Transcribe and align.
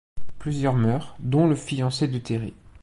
Plusieurs 0.39 0.73
meurent 0.73 1.15
dont 1.19 1.45
le 1.47 1.53
fiancé 1.55 2.07
de 2.07 2.17
Terry. 2.17 2.55